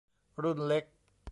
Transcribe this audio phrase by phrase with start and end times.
[0.41, 0.83] รุ่นเล็ก